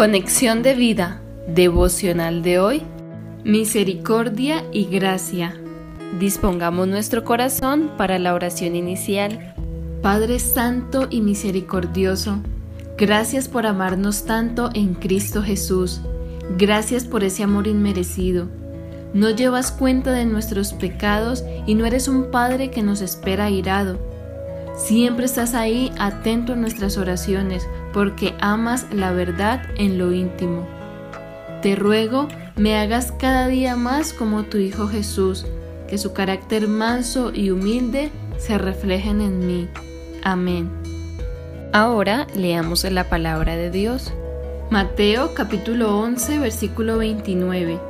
Conexión 0.00 0.62
de 0.62 0.72
vida, 0.72 1.20
devocional 1.46 2.42
de 2.42 2.58
hoy, 2.58 2.82
misericordia 3.44 4.64
y 4.72 4.86
gracia. 4.86 5.60
Dispongamos 6.18 6.88
nuestro 6.88 7.22
corazón 7.22 7.90
para 7.98 8.18
la 8.18 8.32
oración 8.32 8.76
inicial. 8.76 9.54
Padre 10.00 10.38
Santo 10.38 11.06
y 11.10 11.20
Misericordioso, 11.20 12.38
gracias 12.96 13.46
por 13.46 13.66
amarnos 13.66 14.24
tanto 14.24 14.70
en 14.72 14.94
Cristo 14.94 15.42
Jesús. 15.42 16.00
Gracias 16.56 17.04
por 17.04 17.22
ese 17.22 17.42
amor 17.42 17.66
inmerecido. 17.66 18.48
No 19.12 19.28
llevas 19.28 19.70
cuenta 19.70 20.12
de 20.12 20.24
nuestros 20.24 20.72
pecados 20.72 21.44
y 21.66 21.74
no 21.74 21.84
eres 21.84 22.08
un 22.08 22.30
Padre 22.30 22.70
que 22.70 22.82
nos 22.82 23.02
espera 23.02 23.50
irado. 23.50 23.98
Siempre 24.78 25.26
estás 25.26 25.52
ahí 25.52 25.92
atento 25.98 26.54
a 26.54 26.56
nuestras 26.56 26.96
oraciones 26.96 27.68
porque 27.92 28.34
amas 28.40 28.86
la 28.92 29.12
verdad 29.12 29.62
en 29.76 29.98
lo 29.98 30.12
íntimo. 30.12 30.66
Te 31.62 31.76
ruego 31.76 32.28
me 32.56 32.76
hagas 32.76 33.12
cada 33.12 33.48
día 33.48 33.74
más 33.74 34.12
como 34.12 34.42
tu 34.42 34.58
Hijo 34.58 34.86
Jesús, 34.86 35.46
que 35.88 35.96
su 35.96 36.12
carácter 36.12 36.68
manso 36.68 37.32
y 37.32 37.50
humilde 37.50 38.10
se 38.36 38.58
reflejen 38.58 39.20
en 39.20 39.46
mí. 39.46 39.68
Amén. 40.22 40.70
Ahora 41.72 42.26
leamos 42.34 42.84
la 42.84 43.08
palabra 43.08 43.56
de 43.56 43.70
Dios. 43.70 44.12
Mateo 44.68 45.32
capítulo 45.34 45.98
11 45.98 46.38
versículo 46.38 46.98
29. 46.98 47.80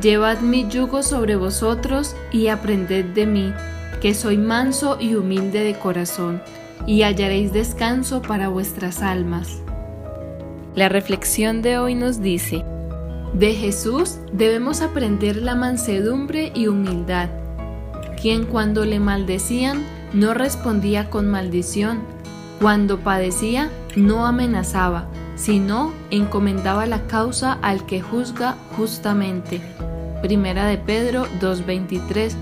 Llevad 0.00 0.40
mi 0.40 0.66
yugo 0.68 1.02
sobre 1.02 1.36
vosotros 1.36 2.16
y 2.32 2.48
aprended 2.48 3.04
de 3.06 3.26
mí, 3.26 3.52
que 4.00 4.14
soy 4.14 4.38
manso 4.38 4.96
y 4.98 5.14
humilde 5.14 5.62
de 5.62 5.78
corazón 5.78 6.40
y 6.86 7.02
hallaréis 7.02 7.52
descanso 7.52 8.22
para 8.22 8.48
vuestras 8.48 9.02
almas. 9.02 9.60
La 10.74 10.88
reflexión 10.88 11.62
de 11.62 11.78
hoy 11.78 11.94
nos 11.94 12.20
dice, 12.20 12.64
de 13.32 13.54
Jesús 13.54 14.18
debemos 14.32 14.80
aprender 14.80 15.36
la 15.36 15.54
mansedumbre 15.54 16.52
y 16.54 16.68
humildad, 16.68 17.28
quien 18.20 18.44
cuando 18.44 18.84
le 18.84 19.00
maldecían 19.00 19.84
no 20.12 20.34
respondía 20.34 21.10
con 21.10 21.28
maldición, 21.28 22.00
cuando 22.60 23.00
padecía 23.00 23.70
no 23.96 24.26
amenazaba, 24.26 25.08
sino 25.36 25.92
encomendaba 26.10 26.86
la 26.86 27.06
causa 27.06 27.58
al 27.60 27.86
que 27.86 28.00
juzga 28.00 28.56
justamente. 28.76 29.60
Primera 30.22 30.66
de 30.66 30.78
Pedro 30.78 31.26
2.23. 31.40 32.34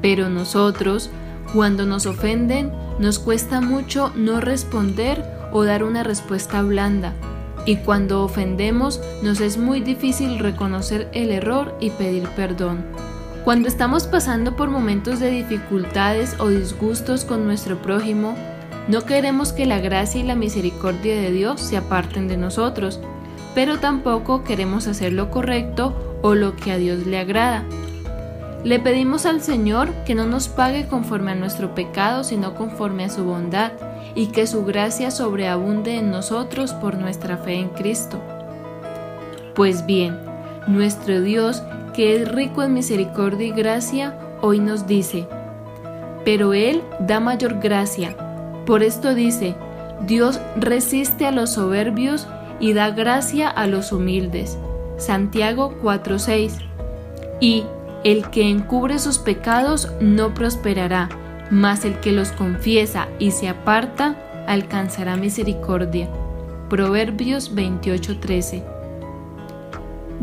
Pero 0.00 0.30
nosotros, 0.30 1.10
cuando 1.52 1.86
nos 1.86 2.06
ofenden, 2.06 2.72
nos 2.98 3.18
cuesta 3.18 3.60
mucho 3.60 4.12
no 4.14 4.40
responder 4.40 5.24
o 5.52 5.64
dar 5.64 5.82
una 5.82 6.02
respuesta 6.02 6.62
blanda, 6.62 7.14
y 7.64 7.76
cuando 7.76 8.22
ofendemos 8.22 9.00
nos 9.22 9.40
es 9.40 9.58
muy 9.58 9.80
difícil 9.80 10.38
reconocer 10.38 11.08
el 11.12 11.30
error 11.30 11.74
y 11.80 11.90
pedir 11.90 12.28
perdón. 12.30 12.84
Cuando 13.44 13.68
estamos 13.68 14.06
pasando 14.06 14.56
por 14.56 14.68
momentos 14.68 15.20
de 15.20 15.30
dificultades 15.30 16.36
o 16.38 16.48
disgustos 16.48 17.24
con 17.24 17.46
nuestro 17.46 17.80
prójimo, 17.80 18.34
no 18.88 19.04
queremos 19.04 19.52
que 19.52 19.66
la 19.66 19.80
gracia 19.80 20.20
y 20.20 20.24
la 20.24 20.34
misericordia 20.34 21.14
de 21.14 21.30
Dios 21.30 21.60
se 21.60 21.76
aparten 21.76 22.28
de 22.28 22.36
nosotros, 22.36 23.00
pero 23.54 23.78
tampoco 23.78 24.44
queremos 24.44 24.86
hacer 24.86 25.12
lo 25.12 25.30
correcto 25.30 26.18
o 26.22 26.34
lo 26.34 26.56
que 26.56 26.72
a 26.72 26.76
Dios 26.76 27.06
le 27.06 27.18
agrada. 27.18 27.64
Le 28.64 28.80
pedimos 28.80 29.24
al 29.24 29.40
Señor 29.40 29.92
que 30.04 30.14
no 30.14 30.26
nos 30.26 30.48
pague 30.48 30.88
conforme 30.88 31.32
a 31.32 31.36
nuestro 31.36 31.74
pecado, 31.74 32.24
sino 32.24 32.54
conforme 32.54 33.04
a 33.04 33.08
su 33.08 33.24
bondad, 33.24 33.72
y 34.14 34.28
que 34.28 34.46
su 34.46 34.64
gracia 34.64 35.10
sobreabunde 35.10 35.96
en 35.96 36.10
nosotros 36.10 36.72
por 36.72 36.96
nuestra 36.96 37.36
fe 37.36 37.54
en 37.54 37.68
Cristo. 37.68 38.20
Pues 39.54 39.86
bien, 39.86 40.18
nuestro 40.66 41.20
Dios, 41.20 41.62
que 41.94 42.16
es 42.16 42.28
rico 42.30 42.62
en 42.62 42.74
misericordia 42.74 43.46
y 43.46 43.52
gracia, 43.52 44.18
hoy 44.40 44.58
nos 44.58 44.86
dice, 44.86 45.26
pero 46.24 46.52
Él 46.52 46.82
da 47.00 47.20
mayor 47.20 47.60
gracia. 47.60 48.16
Por 48.66 48.82
esto 48.82 49.14
dice, 49.14 49.54
Dios 50.06 50.40
resiste 50.56 51.26
a 51.26 51.30
los 51.30 51.50
soberbios 51.50 52.26
y 52.60 52.72
da 52.72 52.90
gracia 52.90 53.48
a 53.48 53.66
los 53.66 53.92
humildes. 53.92 54.58
Santiago 54.96 55.74
4:6. 55.82 56.58
Y 57.40 57.64
el 58.04 58.30
que 58.30 58.48
encubre 58.48 58.98
sus 58.98 59.18
pecados 59.18 59.92
no 60.00 60.34
prosperará, 60.34 61.08
mas 61.50 61.84
el 61.84 61.98
que 62.00 62.12
los 62.12 62.32
confiesa 62.32 63.08
y 63.18 63.32
se 63.32 63.48
aparta 63.48 64.16
alcanzará 64.46 65.16
misericordia. 65.16 66.08
Proverbios 66.68 67.54
28:13 67.54 68.62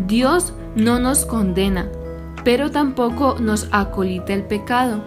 Dios 0.07 0.53
no 0.75 0.99
nos 0.99 1.25
condena, 1.25 1.89
pero 2.43 2.69
tampoco 2.71 3.37
nos 3.39 3.67
acolita 3.71 4.33
el 4.33 4.43
pecado. 4.43 5.01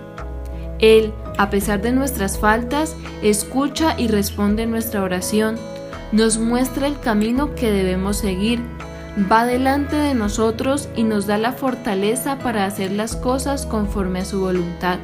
Él, 0.78 1.12
a 1.36 1.50
pesar 1.50 1.82
de 1.82 1.92
nuestras 1.92 2.38
faltas, 2.38 2.96
escucha 3.22 3.94
y 3.98 4.08
responde 4.08 4.66
nuestra 4.66 5.02
oración, 5.02 5.56
nos 6.12 6.38
muestra 6.38 6.86
el 6.86 6.98
camino 7.00 7.54
que 7.54 7.70
debemos 7.70 8.16
seguir 8.16 8.60
va 9.26 9.44
delante 9.46 9.96
de 9.96 10.14
nosotros 10.14 10.88
y 10.94 11.02
nos 11.02 11.26
da 11.26 11.38
la 11.38 11.52
fortaleza 11.52 12.38
para 12.38 12.64
hacer 12.64 12.92
las 12.92 13.16
cosas 13.16 13.66
conforme 13.66 14.20
a 14.20 14.24
su 14.24 14.40
voluntad. 14.40 14.98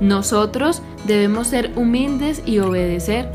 Nosotros 0.00 0.82
debemos 1.06 1.48
ser 1.48 1.72
humildes 1.76 2.42
y 2.46 2.60
obedecer. 2.60 3.28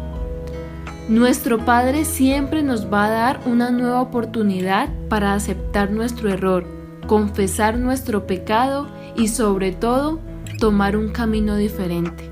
Nuestro 1.10 1.60
Padre 1.60 2.06
siempre 2.06 2.64
nos 2.64 2.92
va 2.92 3.06
a 3.06 3.10
dar 3.10 3.40
una 3.46 3.70
nueva 3.70 4.02
oportunidad 4.02 4.90
para 5.10 5.34
aceptar 5.34 5.92
nuestro 5.92 6.30
error, 6.30 6.66
confesar 7.06 7.78
nuestro 7.78 8.26
pecado 8.26 8.88
y 9.16 9.28
sobre 9.28 9.72
todo 9.72 10.20
tomar 10.60 10.98
un 10.98 11.10
camino 11.10 11.58
diferente. 11.58 12.32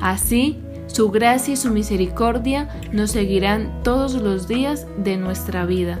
Así, 0.00 0.58
su 0.86 1.10
gracia 1.10 1.54
y 1.54 1.56
su 1.56 1.70
misericordia 1.70 2.68
nos 2.92 3.12
seguirán 3.12 3.82
todos 3.84 4.14
los 4.14 4.48
días 4.48 4.86
de 4.96 5.16
nuestra 5.16 5.64
vida. 5.64 6.00